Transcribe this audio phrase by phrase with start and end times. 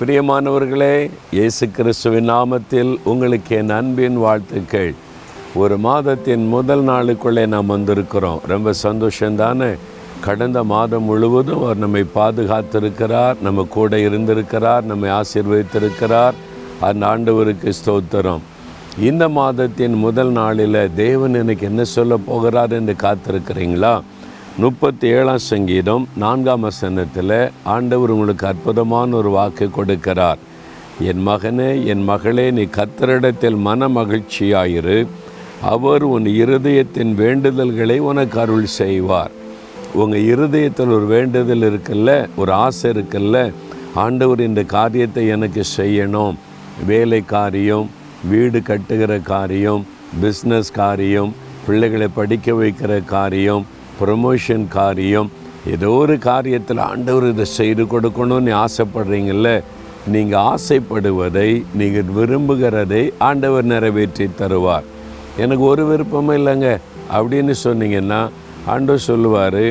[0.00, 4.94] பிரியமானவர்களே இயேசு கிறிஸ்துவின் நாமத்தில் உங்களுக்கு என் அன்பின் வாழ்த்துக்கள்.
[5.54, 8.38] ஒரு மாதத்தின் முதல் நாளுக்குள்ளே நாம் வந்திருக்கிறோம்.
[8.46, 9.76] ரொம்ப சந்தோஷந்தானே
[10.20, 16.32] கடந்த மாதம் முழுவதும் அவர் நம்மை பாதுகாத்திருக்கிறார் நம்ம கூட இருந்திருக்கிறார் நம்மை ஆசீர்வதித்திருக்கிறார்.
[16.80, 18.40] அந்த ஆண்டவருக்கு ஸ்தோத்திரம்.
[19.00, 24.00] இந்த மாதத்தின் முதல் நாளில் தேவன் எனக்கு என்ன சொல்ல போகிறார் என்று காத்திருக்கிறீங்களா?
[24.62, 27.34] முப்பத்தி ஏழாம் சங்கீதம் நான்காம் வசனத்தில்
[27.72, 30.40] ஆண்டவர் உங்களுக்கு அற்புதமான ஒரு வாக்கு கொடுக்கிறார்.
[31.10, 34.98] என் மகனே என் மகளே நீ கத்தரிடத்தில் மன மகிழ்ச்சியாயிரு
[35.74, 39.32] அவர் உன் இருதயத்தின் வேண்டுதல்களை உனக்கு அருள் செய்வார்.
[40.00, 43.36] உங்கள் இருதயத்தில் ஒரு வேண்டுதல் இருக்குல்ல ஒரு ஆசை இருக்குல்ல
[44.06, 46.36] ஆண்டவர் இந்த காரியத்தை எனக்கு செய்யணும்.
[46.90, 47.88] வேலை காரியம்
[48.30, 49.82] வீடு கட்டுகிற காரியம்
[50.22, 51.32] பிஸ்னஸ் காரியம்
[51.66, 53.64] பிள்ளைகளை படிக்க வைக்கிற காரியம்
[54.00, 55.30] ப்ரொமோஷன் காரியம்.
[55.66, 59.62] ஏதோ ஒரு காரியத்தில் ஆண்டவர் இதை செய்து கொடுக்கணும்னு ஆசைப்படுறீங்கள
[60.14, 64.86] நீங்கள் ஆசைப்படுவதை நீங்கள் விரும்புகிறதை ஆண்டவர் நிறைவேற்றி தருவார்.
[65.36, 66.68] எனக்கு ஒரு விருப்பமும் இல்லைங்க.
[67.16, 68.20] அப்படின்னு சொன்னீங்கன்னா
[68.66, 69.64] ஆண்டவர் சொல்லுவார்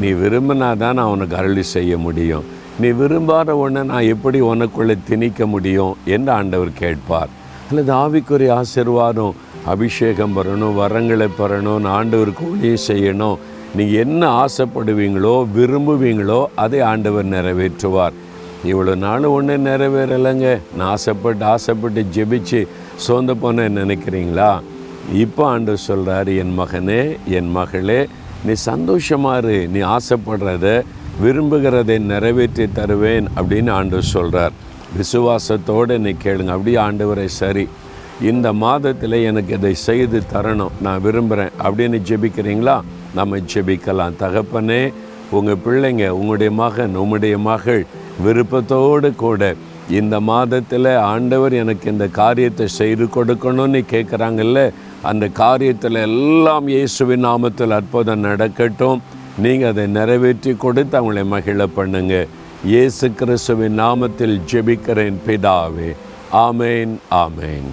[0.00, 2.44] நீ விரும்பினா தான் நான் உனக்கு அருளி செய்ய முடியும்.
[2.80, 5.96] நீ விரும்பாத ஒன்று நான் எப்படி உனக்குள்ளே திணிக்க முடியும்?
[6.04, 7.30] என்று ஆண்டவர் கேட்பார்.
[7.68, 13.36] அல்லது ஆவிக்குரிய ஆசீர்வாதம் அபிஷேகம் பெறணும் வரங்களை பெறணும் ஆண்டவருக்கு ஊழியம் செய்யணும்.
[13.76, 18.14] நீங்கள் என்ன ஆசைப்படுவீங்களோ விரும்புவீங்களோ அதை ஆண்டவர் நிறைவேற்றுவார்.
[18.70, 20.46] இவ்வளோ நாள் ஒன்று நிறைவேறலைங்க.
[20.76, 22.60] நான் ஆசைப்பட்டு ஆசைப்பட்டு ஜெபிச்சு
[23.06, 24.50] சோர்ந்து போனேன் நினைக்கிறீங்களா?
[25.24, 27.02] இப்போ ஆண்டவர் சொல்கிறாரு என் மகனே
[27.38, 28.00] என் மகளே
[28.46, 29.58] நீ சந்தோஷமாக இரு.
[29.74, 30.66] நீ ஆசைப்படுறத
[31.24, 34.54] விரும்புகிறதை நிறைவேற்றி தருவேன் அப்படின்னு ஆண்டவர் சொல்கிறார்
[34.98, 36.52] விசுவாசத்தோடு என்னை கேளுங்க.
[36.56, 37.64] அப்படியே ஆண்டவரை சரி.
[38.30, 40.76] இந்த மாதத்தில் எனக்கு இதை செய்து தரணும்.
[40.84, 42.76] நான் விரும்புகிறேன் அப்படின்னு ஜெபிக்கிறீங்களா?
[43.18, 44.18] நம்ம ஜெபிக்கலாம்.
[44.24, 44.82] தகப்பனே
[45.36, 47.82] உங்கள் பிள்ளைங்க உங்களுடைய மகன் உங்களுடைய மகள்
[48.24, 49.54] விருப்பத்தோடு கூட
[49.98, 54.60] இந்த மாதத்தில் ஆண்டவர் எனக்கு இந்த காரியத்தை செய்து கொடுக்கணும்னு கேட்குறாங்கல்ல
[55.10, 59.00] அந்த காரியத்தில் எல்லாம் இயேசுவின் நாமத்தில் அற்புதம் நடக்கட்டும்.
[59.44, 62.14] நீங்கள் அதை நிறைவேற்றி கொடுத்து அவங்களை மகிழ பண்ணுங்க.
[62.72, 65.90] இயேசு கிறிஸ்துவின் நாமத்தில் ஜெபிக்கிறேன் பிதாவே.
[66.46, 67.68] ஆமேன் ஆமேன்.